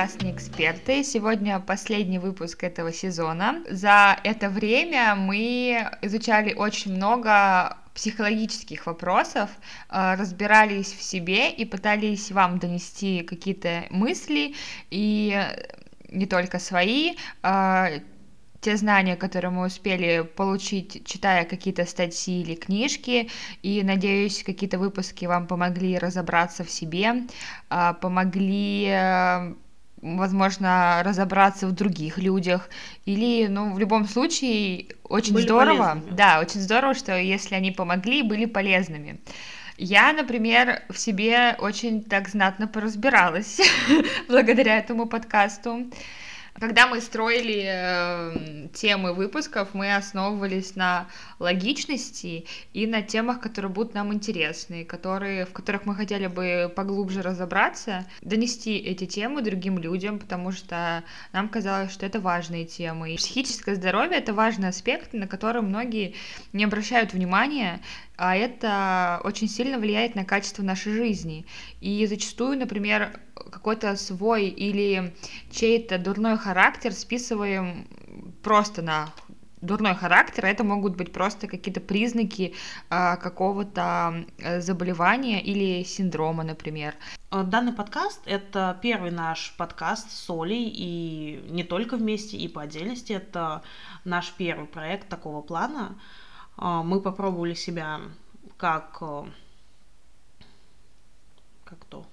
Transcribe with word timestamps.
подкаст 0.00 0.22
«Не 0.22 0.32
эксперты». 0.32 1.04
Сегодня 1.04 1.60
последний 1.60 2.18
выпуск 2.18 2.64
этого 2.64 2.90
сезона. 2.90 3.62
За 3.68 4.16
это 4.24 4.48
время 4.48 5.14
мы 5.14 5.90
изучали 6.00 6.54
очень 6.54 6.94
много 6.94 7.76
психологических 7.92 8.86
вопросов, 8.86 9.50
э, 9.90 10.14
разбирались 10.14 10.90
в 10.94 11.02
себе 11.02 11.50
и 11.50 11.66
пытались 11.66 12.32
вам 12.32 12.58
донести 12.58 13.20
какие-то 13.20 13.84
мысли 13.90 14.54
и 14.90 15.38
не 16.08 16.24
только 16.24 16.58
свои, 16.58 17.16
э, 17.42 18.00
те 18.62 18.76
знания, 18.78 19.16
которые 19.16 19.50
мы 19.50 19.66
успели 19.66 20.22
получить, 20.22 21.06
читая 21.06 21.44
какие-то 21.44 21.84
статьи 21.84 22.40
или 22.40 22.54
книжки, 22.54 23.28
и, 23.62 23.82
надеюсь, 23.82 24.44
какие-то 24.44 24.78
выпуски 24.78 25.26
вам 25.26 25.46
помогли 25.46 25.98
разобраться 25.98 26.64
в 26.64 26.70
себе, 26.70 27.26
помогли 28.00 28.86
э, 28.88 29.54
возможно, 30.02 31.02
разобраться 31.04 31.66
в 31.66 31.72
других 31.72 32.18
людях, 32.18 32.68
или, 33.04 33.46
ну, 33.46 33.74
в 33.74 33.78
любом 33.78 34.06
случае, 34.06 34.86
очень 35.04 35.34
были 35.34 35.44
здорово, 35.44 35.88
полезными. 35.90 36.16
да, 36.16 36.40
очень 36.40 36.60
здорово, 36.60 36.94
что 36.94 37.16
если 37.16 37.54
они 37.54 37.70
помогли, 37.70 38.22
были 38.22 38.46
полезными. 38.46 39.20
Я, 39.76 40.12
например, 40.12 40.82
в 40.90 40.98
себе 40.98 41.56
очень 41.58 42.02
так 42.02 42.28
знатно 42.28 42.68
поразбиралась 42.68 43.60
благодаря 44.28 44.78
этому 44.78 45.06
подкасту. 45.06 45.90
Когда 46.58 46.86
мы 46.86 47.00
строили 47.00 47.64
э, 47.66 48.68
темы 48.72 49.14
выпусков, 49.14 49.72
мы 49.72 49.94
основывались 49.94 50.74
на 50.76 51.06
логичности 51.38 52.46
и 52.72 52.86
на 52.86 53.02
темах, 53.02 53.40
которые 53.40 53.70
будут 53.70 53.94
нам 53.94 54.12
интересны, 54.12 54.84
которые, 54.84 55.46
в 55.46 55.52
которых 55.52 55.86
мы 55.86 55.94
хотели 55.94 56.26
бы 56.26 56.72
поглубже 56.74 57.22
разобраться, 57.22 58.06
донести 58.22 58.76
эти 58.78 59.06
темы 59.06 59.42
другим 59.42 59.78
людям, 59.78 60.18
потому 60.18 60.52
что 60.52 61.04
нам 61.32 61.48
казалось, 61.48 61.92
что 61.92 62.04
это 62.04 62.20
важные 62.20 62.64
темы. 62.64 63.14
И 63.14 63.16
психическое 63.16 63.74
здоровье— 63.74 64.18
это 64.18 64.32
важный 64.34 64.68
аспект, 64.68 65.12
на 65.12 65.26
который 65.26 65.62
многие 65.62 66.14
не 66.52 66.64
обращают 66.64 67.12
внимания, 67.12 67.80
а 68.20 68.36
это 68.36 69.18
очень 69.24 69.48
сильно 69.48 69.78
влияет 69.78 70.14
на 70.14 70.26
качество 70.26 70.62
нашей 70.62 70.92
жизни. 70.92 71.46
И 71.80 72.04
зачастую, 72.06 72.58
например, 72.58 73.18
какой-то 73.34 73.96
свой 73.96 74.48
или 74.48 75.14
чей-то 75.50 75.96
дурной 75.96 76.36
характер 76.36 76.92
списываем 76.92 77.88
просто 78.42 78.82
на 78.82 79.08
дурной 79.62 79.94
характер, 79.94 80.44
это 80.44 80.64
могут 80.64 80.96
быть 80.96 81.12
просто 81.14 81.46
какие-то 81.46 81.80
признаки 81.80 82.54
э, 82.90 83.16
какого-то 83.16 84.26
заболевания 84.58 85.42
или 85.42 85.82
синдрома, 85.84 86.44
например. 86.44 86.96
Данный 87.30 87.72
подкаст— 87.72 88.20
это 88.26 88.78
первый 88.82 89.12
наш 89.12 89.54
подкаст 89.56 90.10
с 90.10 90.28
Олей, 90.28 90.70
и 90.70 91.42
не 91.48 91.64
только 91.64 91.96
вместе, 91.96 92.36
и 92.36 92.48
по 92.48 92.60
отдельности. 92.60 93.14
Это 93.14 93.62
наш 94.04 94.30
первый 94.32 94.66
проект 94.66 95.08
такого 95.08 95.40
плана. 95.40 95.96
Э, 96.60 96.82
мы 96.84 97.00
попробовали 97.00 97.54
себя 97.54 98.00
как... 98.56 98.98
Э, 99.00 99.24
как 101.64 101.84
то? 101.84 102.06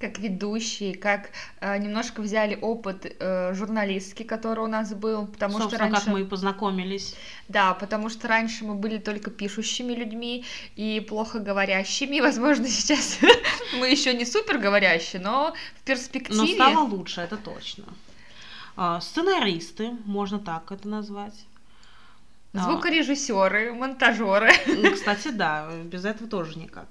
как 0.00 0.18
ведущие, 0.18 0.94
как 0.94 1.30
э, 1.60 1.76
немножко 1.76 2.22
взяли 2.22 2.58
опыт 2.60 3.04
э, 3.04 3.52
журналистки, 3.54 4.22
который 4.22 4.64
у 4.64 4.66
нас 4.66 4.94
был, 4.94 5.26
потому 5.26 5.58
Собственно, 5.58 5.68
что 5.68 5.78
раньше... 5.78 6.04
как 6.06 6.14
мы 6.14 6.20
и 6.22 6.24
познакомились. 6.24 7.14
Да, 7.48 7.74
потому 7.74 8.08
что 8.08 8.26
раньше 8.26 8.64
мы 8.64 8.74
были 8.74 8.96
только 8.96 9.30
пишущими 9.30 9.92
людьми 9.92 10.44
и 10.76 11.04
плохо 11.06 11.38
говорящими. 11.38 12.20
Возможно, 12.30 12.66
сейчас 12.66 13.18
мы 13.78 13.88
еще 13.88 14.14
не 14.14 14.24
супер 14.24 14.58
говорящие, 14.58 15.20
но 15.20 15.54
в 15.76 15.82
перспективе... 15.82 16.38
Но 16.38 16.46
стало 16.46 16.84
лучше, 16.84 17.20
это 17.20 17.36
точно. 17.36 17.84
А, 18.76 19.00
сценаристы, 19.02 19.90
можно 20.06 20.38
так 20.38 20.72
это 20.72 20.88
назвать. 20.88 21.34
А. 22.52 22.58
Звукорежиссеры, 22.58 23.72
монтажеры. 23.72 24.50
Ну, 24.66 24.92
кстати, 24.92 25.28
да, 25.28 25.70
без 25.84 26.04
этого 26.04 26.28
тоже 26.28 26.58
никак. 26.58 26.88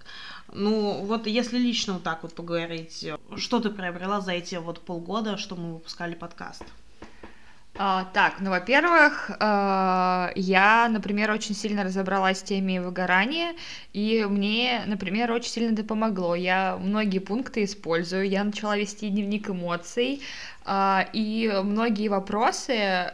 Ну, 0.51 1.03
вот 1.03 1.27
если 1.27 1.57
лично 1.57 1.93
вот 1.93 2.03
так 2.03 2.23
вот 2.23 2.33
поговорить, 2.33 3.05
что 3.35 3.59
ты 3.59 3.69
приобрела 3.69 4.21
за 4.21 4.31
эти 4.31 4.55
вот 4.55 4.79
полгода, 4.85 5.37
что 5.37 5.55
мы 5.55 5.73
выпускали 5.73 6.15
подкаст? 6.15 6.63
А, 7.81 8.05
так, 8.13 8.41
ну, 8.41 8.49
во-первых, 8.49 9.31
э, 9.39 10.31
я, 10.35 10.89
например, 10.89 11.31
очень 11.31 11.55
сильно 11.55 11.83
разобралась 11.85 12.39
с 12.39 12.43
теме 12.43 12.81
выгорания, 12.81 13.53
и 13.93 14.25
мне, 14.29 14.83
например, 14.85 15.31
очень 15.31 15.49
сильно 15.49 15.73
это 15.73 15.85
помогло. 15.85 16.35
Я 16.35 16.77
многие 16.77 17.19
пункты 17.19 17.63
использую, 17.63 18.27
я 18.27 18.43
начала 18.43 18.75
вести 18.75 19.07
дневник 19.07 19.49
эмоций, 19.49 20.21
э, 20.65 20.99
и 21.13 21.49
многие 21.63 22.09
вопросы 22.09 23.13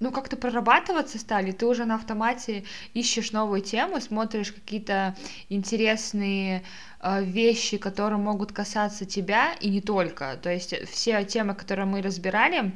ну, 0.00 0.10
как-то 0.10 0.36
прорабатываться 0.36 1.18
стали, 1.18 1.52
ты 1.52 1.66
уже 1.66 1.84
на 1.84 1.96
автомате 1.96 2.64
ищешь 2.94 3.32
новую 3.32 3.60
тему, 3.60 4.00
смотришь 4.00 4.50
какие-то 4.52 5.14
интересные 5.50 6.64
э, 7.00 7.22
вещи, 7.22 7.76
которые 7.76 8.18
могут 8.18 8.50
касаться 8.50 9.04
тебя, 9.04 9.52
и 9.60 9.68
не 9.68 9.82
только. 9.82 10.38
То 10.42 10.50
есть 10.50 10.74
все 10.88 11.22
темы, 11.24 11.54
которые 11.54 11.84
мы 11.84 12.00
разбирали, 12.00 12.72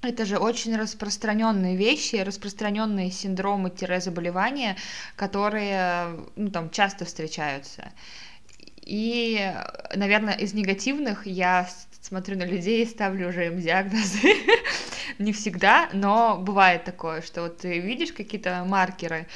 это 0.00 0.24
же 0.24 0.38
очень 0.38 0.76
распространенные 0.76 1.76
вещи, 1.76 2.16
распространенные 2.16 3.10
синдромы-заболевания, 3.10 4.76
которые 5.14 6.16
ну, 6.36 6.50
там, 6.50 6.70
часто 6.70 7.04
встречаются. 7.04 7.92
И, 8.80 9.52
наверное, 9.94 10.34
из 10.34 10.54
негативных 10.54 11.26
я 11.26 11.68
смотрю 12.00 12.38
на 12.38 12.44
людей 12.44 12.82
и 12.82 12.86
ставлю 12.86 13.28
уже 13.28 13.46
им 13.46 13.60
диагнозы. 13.60 14.20
Не 15.18 15.32
всегда, 15.32 15.88
но 15.92 16.38
бывает 16.38 16.84
такое, 16.84 17.22
что 17.22 17.42
вот 17.42 17.58
ты 17.58 17.78
видишь 17.78 18.12
какие-то 18.12 18.64
маркеры 18.66 19.26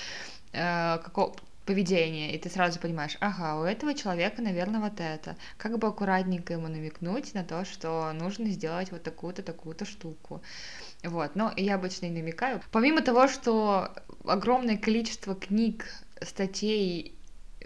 э, 0.52 0.98
какого 0.98 1.34
поведения, 1.64 2.34
и 2.34 2.38
ты 2.38 2.50
сразу 2.50 2.80
понимаешь, 2.80 3.16
ага, 3.20 3.60
у 3.60 3.62
этого 3.62 3.94
человека, 3.94 4.42
наверное, 4.42 4.80
вот 4.80 4.98
это. 4.98 5.36
Как 5.56 5.78
бы 5.78 5.86
аккуратненько 5.86 6.52
ему 6.54 6.66
намекнуть 6.68 7.32
на 7.34 7.44
то, 7.44 7.64
что 7.64 8.12
нужно 8.12 8.46
сделать 8.48 8.90
вот 8.90 9.04
такую-то, 9.04 9.42
такую-то 9.42 9.84
штуку. 9.84 10.42
Вот, 11.04 11.36
но 11.36 11.52
я 11.56 11.76
обычно 11.76 12.06
и 12.06 12.10
намекаю. 12.10 12.60
Помимо 12.72 13.02
того, 13.02 13.28
что 13.28 13.92
огромное 14.24 14.76
количество 14.76 15.34
книг, 15.34 15.86
статей 16.22 17.14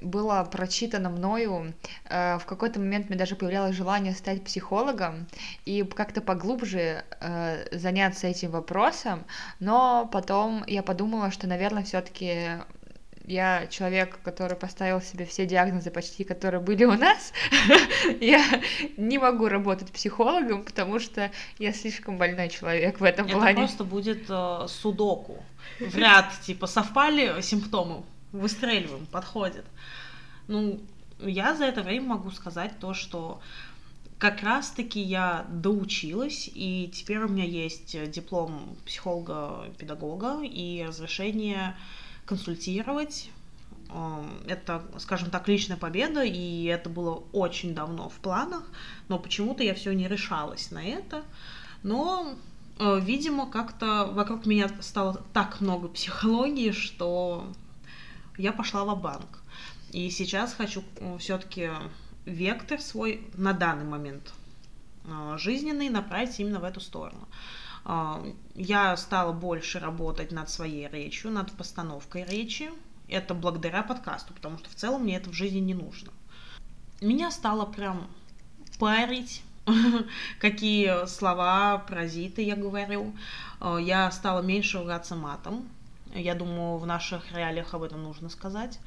было 0.02 0.46
прочитано 0.50 1.10
мною. 1.10 1.74
Э, 2.08 2.38
в 2.38 2.46
какой-то 2.46 2.80
момент 2.80 3.08
мне 3.08 3.18
даже 3.18 3.36
появлялось 3.36 3.76
желание 3.76 4.14
стать 4.14 4.44
психологом 4.44 5.26
и 5.64 5.82
как-то 5.82 6.20
поглубже 6.20 7.04
э, 7.20 7.76
заняться 7.76 8.26
этим 8.26 8.50
вопросом, 8.50 9.24
но 9.60 10.08
потом 10.12 10.64
я 10.66 10.82
подумала, 10.82 11.30
что, 11.30 11.46
наверное, 11.46 11.84
все-таки 11.84 12.58
я 13.26 13.66
человек, 13.68 14.18
который 14.22 14.56
поставил 14.56 15.00
себе 15.00 15.24
все 15.24 15.46
диагнозы 15.46 15.90
почти, 15.90 16.24
которые 16.24 16.60
были 16.60 16.84
у 16.84 16.92
нас, 16.92 17.32
я 18.20 18.44
не 18.96 19.18
могу 19.18 19.48
работать 19.48 19.90
психологом, 19.90 20.62
потому 20.62 20.98
что 20.98 21.30
я 21.58 21.72
слишком 21.72 22.18
больной 22.18 22.48
человек 22.50 23.00
в 23.00 23.04
этом 23.04 23.26
Это 23.26 23.36
плане. 23.36 23.52
Это 23.52 23.60
просто 23.60 23.84
будет 23.84 24.26
э, 24.28 24.66
судоку. 24.68 25.42
В 25.80 25.96
ряд, 25.96 26.26
типа, 26.42 26.66
совпали 26.66 27.40
симптомы, 27.40 28.02
выстреливаем, 28.34 29.06
подходит. 29.06 29.64
Ну, 30.48 30.80
я 31.20 31.54
за 31.54 31.64
это 31.64 31.82
время 31.82 32.08
могу 32.08 32.30
сказать 32.30 32.78
то, 32.80 32.92
что 32.92 33.40
как 34.18 34.42
раз-таки 34.42 35.00
я 35.00 35.46
доучилась, 35.48 36.50
и 36.52 36.90
теперь 36.92 37.18
у 37.18 37.28
меня 37.28 37.44
есть 37.44 38.10
диплом 38.10 38.76
психолога-педагога 38.86 40.42
и 40.42 40.84
разрешение 40.86 41.76
консультировать. 42.24 43.30
Эм, 43.90 44.30
это, 44.46 44.82
скажем 44.98 45.30
так, 45.30 45.48
личная 45.48 45.76
победа, 45.76 46.22
и 46.24 46.64
это 46.64 46.88
было 46.88 47.22
очень 47.32 47.74
давно 47.74 48.08
в 48.08 48.14
планах, 48.14 48.62
но 49.08 49.18
почему-то 49.18 49.62
я 49.62 49.74
все 49.74 49.92
не 49.92 50.08
решалась 50.08 50.70
на 50.70 50.82
это. 50.82 51.22
Но, 51.82 52.34
э, 52.78 53.00
видимо, 53.00 53.46
как-то 53.46 54.06
вокруг 54.06 54.46
меня 54.46 54.70
стало 54.80 55.22
так 55.32 55.60
много 55.60 55.88
психологии, 55.88 56.70
что 56.70 57.46
я 58.36 58.52
пошла 58.52 58.84
в 58.84 59.00
банк 59.00 59.42
И 59.90 60.10
сейчас 60.10 60.54
хочу 60.54 60.82
все-таки 61.18 61.70
вектор 62.24 62.80
свой 62.80 63.28
на 63.34 63.52
данный 63.52 63.84
момент 63.84 64.32
э, 65.04 65.36
жизненный 65.38 65.88
направить 65.88 66.38
именно 66.40 66.58
в 66.58 66.64
эту 66.64 66.80
сторону. 66.80 67.28
Э, 67.84 68.32
я 68.54 68.96
стала 68.96 69.32
больше 69.32 69.78
работать 69.78 70.32
над 70.32 70.48
своей 70.48 70.88
речью, 70.88 71.30
над 71.30 71.52
постановкой 71.52 72.24
речи. 72.24 72.70
Это 73.08 73.34
благодаря 73.34 73.82
подкасту, 73.82 74.32
потому 74.32 74.58
что 74.58 74.70
в 74.70 74.74
целом 74.74 75.02
мне 75.02 75.16
это 75.16 75.30
в 75.30 75.34
жизни 75.34 75.58
не 75.58 75.74
нужно. 75.74 76.12
Меня 77.02 77.30
стало 77.30 77.66
прям 77.66 78.08
парить, 78.78 79.42
какие 80.40 81.06
слова, 81.06 81.78
паразиты 81.86 82.42
я 82.42 82.56
говорю. 82.56 83.14
Я 83.60 84.10
стала 84.10 84.40
меньше 84.40 84.78
ругаться 84.78 85.14
матом, 85.14 85.68
я 86.14 86.34
думаю, 86.34 86.78
в 86.78 86.86
наших 86.86 87.32
реалиях 87.32 87.74
об 87.74 87.82
этом 87.82 88.02
нужно 88.02 88.28
сказать. 88.28 88.78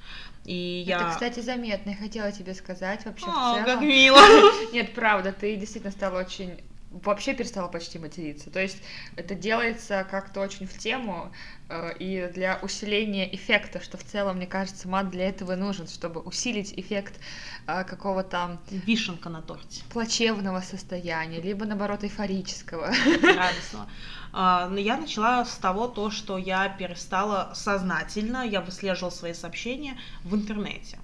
И 0.46 0.86
Это, 0.88 1.04
я... 1.04 1.12
кстати, 1.12 1.40
заметно. 1.40 1.92
Я 1.92 1.96
хотела 1.96 2.32
тебе 2.32 2.54
сказать 2.54 3.06
вообще 3.06 3.26
О, 3.28 3.30
в 3.30 3.34
целом. 3.34 3.66
как 3.66 3.82
мило! 3.82 4.20
Нет, 4.74 4.94
правда, 4.94 5.34
ты 5.34 5.56
действительно 5.56 5.92
стала 5.92 6.20
очень 6.20 6.60
вообще 6.92 7.34
перестала 7.34 7.68
почти 7.68 8.00
материться. 8.00 8.50
То 8.50 8.62
есть 8.62 8.82
это 9.16 9.36
делается 9.36 10.06
как-то 10.10 10.42
очень 10.42 10.68
в 10.68 10.78
тему 10.78 11.32
э, 11.70 11.98
и 12.00 12.30
для 12.34 12.60
усиления 12.62 13.34
эффекта, 13.34 13.82
что 13.82 13.98
в 13.98 14.04
целом, 14.04 14.38
мне 14.38 14.48
кажется, 14.48 14.88
мат 14.88 15.10
для 15.10 15.28
этого 15.28 15.56
нужен, 15.56 15.88
чтобы 15.88 16.22
усилить 16.22 16.74
эффект 16.78 17.20
э, 17.68 17.84
какого-то... 17.84 18.60
Вишенка 18.70 19.30
на 19.30 19.42
торте. 19.42 19.84
Плачевного 19.90 20.62
состояния, 20.62 21.42
либо, 21.42 21.66
наоборот, 21.66 22.04
эйфорического. 22.04 22.94
Радостного. 23.22 23.90
А, 24.34 24.72
я 24.78 24.98
начала 24.98 25.46
с 25.46 25.58
того, 25.58 25.88
то, 25.88 26.10
что 26.10 26.38
я 26.38 26.70
перестала 26.70 27.52
сознательно, 27.54 28.46
я 28.46 28.62
выслеживала 28.62 29.10
свои 29.10 29.34
сообщения 29.34 29.98
в 30.24 30.36
интернете. 30.36 31.00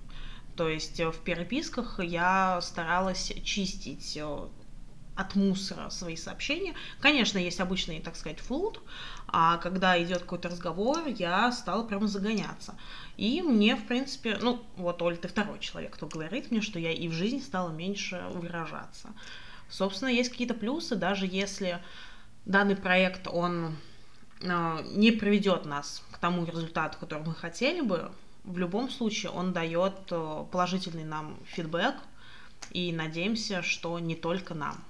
То 0.56 0.70
есть 0.70 1.00
в 1.00 1.18
переписках 1.24 2.00
я 2.00 2.62
старалась 2.62 3.34
чистить 3.44 4.16
э, 4.18 4.48
от 5.16 5.36
мусора 5.36 5.90
свои 5.90 6.16
сообщения. 6.16 6.74
Конечно, 7.00 7.38
есть 7.38 7.60
обычный, 7.60 8.00
так 8.00 8.16
сказать, 8.16 8.40
флут, 8.40 8.82
а 9.28 9.58
когда 9.58 10.02
идет 10.02 10.20
какой-то 10.20 10.50
разговор, 10.50 11.08
я 11.08 11.52
стала 11.52 11.84
прямо 11.84 12.08
загоняться. 12.08 12.76
И 13.18 13.42
мне, 13.42 13.76
в 13.76 13.86
принципе, 13.86 14.38
ну, 14.42 14.64
вот, 14.76 15.02
Оль, 15.02 15.18
ты 15.18 15.28
второй 15.28 15.60
человек, 15.60 15.94
кто 15.94 16.08
говорит 16.08 16.52
мне, 16.52 16.62
что 16.62 16.80
я 16.80 16.92
и 16.92 17.08
в 17.08 17.14
жизни 17.14 17.40
стала 17.40 17.70
меньше 17.70 18.26
выражаться. 18.32 19.10
Собственно, 19.70 20.10
есть 20.10 20.32
какие-то 20.32 20.54
плюсы, 20.54 20.96
даже 20.96 21.26
если 21.26 21.80
данный 22.46 22.76
проект, 22.76 23.28
он 23.28 23.76
э, 24.42 24.84
не 24.96 25.12
приведет 25.12 25.66
нас 25.66 26.04
к 26.12 26.18
тому 26.18 26.46
результату, 26.46 26.98
который 27.00 27.24
мы 27.24 27.34
хотели 27.34 27.82
бы, 27.82 28.12
в 28.44 28.58
любом 28.58 28.90
случае 28.90 29.32
он 29.32 29.54
дает 29.54 29.94
э, 30.12 30.46
положительный 30.52 31.06
нам 31.06 31.38
фидбэк, 31.46 31.96
и 32.72 32.92
надеемся, 32.92 33.62
что 33.62 34.00
не 34.00 34.16
только 34.16 34.54
нам. 34.54 34.84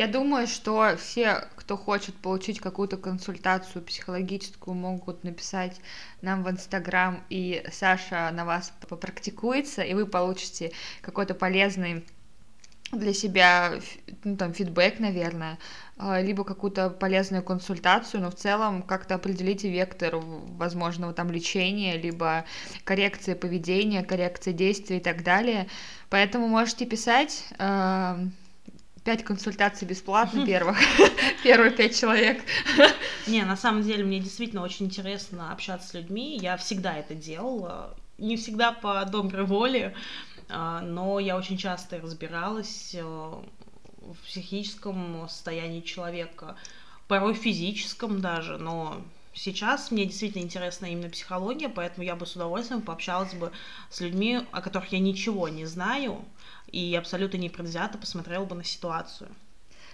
Я 0.00 0.06
думаю, 0.06 0.46
что 0.46 0.96
все, 0.96 1.46
кто 1.56 1.76
хочет 1.76 2.14
получить 2.14 2.58
какую-то 2.58 2.96
консультацию 2.96 3.84
психологическую, 3.84 4.74
могут 4.74 5.24
написать 5.24 5.78
нам 6.22 6.42
в 6.42 6.48
Инстаграм, 6.48 7.22
и 7.28 7.62
Саша 7.70 8.30
на 8.32 8.46
вас 8.46 8.72
попрактикуется, 8.88 9.82
и 9.82 9.92
вы 9.92 10.06
получите 10.06 10.72
какой-то 11.02 11.34
полезный 11.34 12.06
для 12.92 13.12
себя 13.12 13.74
ну, 14.24 14.38
там, 14.38 14.54
фидбэк, 14.54 15.00
наверное, 15.00 15.58
а, 15.98 16.22
либо 16.22 16.44
какую-то 16.44 16.88
полезную 16.88 17.42
консультацию, 17.42 18.22
но 18.22 18.30
в 18.30 18.36
целом 18.36 18.82
как-то 18.82 19.16
определите 19.16 19.70
вектор 19.70 20.16
возможного 20.16 21.12
там 21.12 21.30
лечения, 21.30 21.98
либо 21.98 22.46
коррекции 22.84 23.34
поведения, 23.34 24.02
коррекции 24.02 24.52
действий 24.52 24.96
и 24.96 25.00
так 25.00 25.22
далее. 25.22 25.68
Поэтому 26.08 26.48
можете 26.48 26.86
писать, 26.86 27.44
а, 27.58 28.18
пять 29.04 29.24
консультаций 29.24 29.86
бесплатно 29.86 30.44
первых, 30.46 30.78
первые 31.42 31.70
пять 31.70 31.98
человек. 31.98 32.42
Не, 33.26 33.44
на 33.44 33.56
самом 33.56 33.82
деле 33.82 34.04
мне 34.04 34.20
действительно 34.20 34.62
очень 34.62 34.86
интересно 34.86 35.52
общаться 35.52 35.88
с 35.88 35.94
людьми, 35.94 36.38
я 36.38 36.56
всегда 36.56 36.96
это 36.96 37.14
делала, 37.14 37.96
не 38.18 38.36
всегда 38.36 38.72
по 38.72 39.04
доброй 39.04 39.44
воле, 39.44 39.94
а, 40.48 40.80
но 40.80 41.18
я 41.18 41.36
очень 41.36 41.56
часто 41.56 42.00
разбиралась 42.00 42.94
э, 42.94 43.02
в 43.02 44.16
психическом 44.24 45.28
состоянии 45.28 45.80
человека, 45.80 46.56
порой 47.08 47.34
физическом 47.34 48.20
даже, 48.20 48.58
но 48.58 49.02
сейчас 49.32 49.90
мне 49.90 50.06
действительно 50.06 50.42
интересна 50.42 50.86
именно 50.86 51.10
психология, 51.10 51.68
поэтому 51.68 52.04
я 52.04 52.16
бы 52.16 52.26
с 52.26 52.36
удовольствием 52.36 52.82
пообщалась 52.82 53.34
бы 53.34 53.52
с 53.90 54.00
людьми, 54.00 54.40
о 54.50 54.62
которых 54.62 54.92
я 54.92 54.98
ничего 54.98 55.48
не 55.48 55.66
знаю, 55.66 56.24
и 56.72 56.94
абсолютно 56.94 57.36
непредвзято 57.36 57.98
посмотрела 57.98 58.44
бы 58.44 58.54
на 58.54 58.64
ситуацию. 58.64 59.30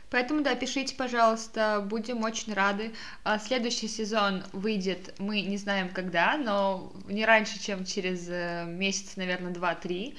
Поэтому, 0.09 0.43
да, 0.43 0.55
пишите, 0.55 0.95
пожалуйста, 0.95 1.85
будем 1.85 2.23
очень 2.23 2.55
рады. 2.55 2.93
А, 3.25 3.39
следующий 3.41 3.89
сезон 3.89 4.45
выйдет, 4.53 5.15
мы 5.19 5.41
не 5.41 5.57
знаем 5.57 5.89
когда, 5.89 6.37
но 6.37 6.93
не 7.09 7.25
раньше, 7.25 7.61
чем 7.61 7.85
через 7.85 8.29
э, 8.29 8.65
месяц, 8.69 9.17
наверное, 9.17 9.53
два-три. 9.53 10.17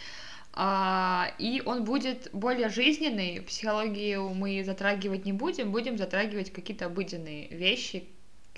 А, 0.51 1.31
и 1.37 1.61
он 1.65 1.85
будет 1.85 2.29
более 2.33 2.67
жизненный. 2.67 3.41
Психологию 3.43 4.27
мы 4.33 4.63
затрагивать 4.65 5.23
не 5.23 5.31
будем, 5.31 5.71
будем 5.71 5.97
затрагивать 5.97 6.51
какие-то 6.51 6.87
обыденные 6.87 7.47
вещи, 7.49 8.09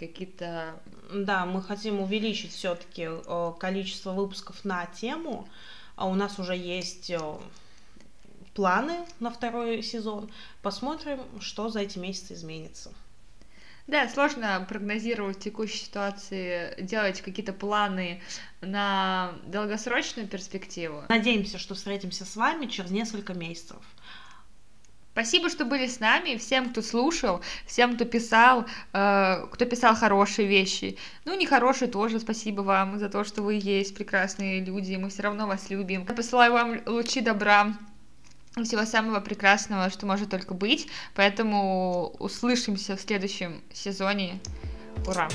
какие-то... 0.07 0.79
Да, 1.13 1.45
мы 1.45 1.61
хотим 1.61 1.99
увеличить 1.99 2.53
все-таки 2.53 3.07
э, 3.09 3.53
количество 3.59 4.11
выпусков 4.13 4.63
на 4.63 4.85
тему. 4.85 5.47
А 5.95 6.07
у 6.07 6.15
нас 6.15 6.39
уже 6.39 6.55
есть 6.55 7.09
э, 7.09 7.19
планы 8.53 9.05
на 9.19 9.31
второй 9.31 9.81
сезон. 9.83 10.31
Посмотрим, 10.61 11.19
что 11.39 11.69
за 11.69 11.81
эти 11.81 11.99
месяцы 11.99 12.33
изменится. 12.33 12.91
Да, 13.87 14.07
сложно 14.07 14.63
прогнозировать 14.69 15.37
в 15.37 15.39
текущей 15.39 15.85
ситуации, 15.85 16.79
делать 16.79 17.21
какие-то 17.21 17.53
планы 17.53 18.21
на 18.61 19.33
долгосрочную 19.47 20.27
перспективу. 20.27 21.05
Надеемся, 21.09 21.57
что 21.57 21.73
встретимся 21.73 22.23
с 22.23 22.35
вами 22.35 22.67
через 22.67 22.91
несколько 22.91 23.33
месяцев. 23.33 23.77
Спасибо, 25.19 25.49
что 25.49 25.65
были 25.65 25.85
с 25.85 25.99
нами, 25.99 26.37
всем, 26.37 26.69
кто 26.69 26.81
слушал, 26.81 27.41
всем, 27.65 27.95
кто 27.95 28.05
писал, 28.05 28.65
э, 28.93 29.47
кто 29.51 29.65
писал 29.65 29.93
хорошие 29.93 30.47
вещи. 30.47 30.97
Ну, 31.25 31.37
нехорошие 31.37 31.91
тоже, 31.91 32.21
спасибо 32.21 32.61
вам 32.61 32.97
за 32.99 33.09
то, 33.09 33.25
что 33.25 33.41
вы 33.41 33.59
есть, 33.61 33.95
прекрасные 33.95 34.63
люди, 34.63 34.95
мы 34.95 35.09
все 35.09 35.23
равно 35.23 35.45
вас 35.45 35.69
любим. 35.69 36.05
Я 36.07 36.15
посылаю 36.15 36.53
вам 36.53 36.79
лучи 36.85 37.19
добра, 37.19 37.73
всего 38.63 38.85
самого 38.85 39.19
прекрасного, 39.19 39.89
что 39.89 40.05
может 40.05 40.29
только 40.29 40.53
быть. 40.53 40.87
Поэтому 41.15 42.15
услышимся 42.19 42.95
в 42.95 43.01
следующем 43.01 43.61
сезоне. 43.73 44.39
Ура! 45.05 45.27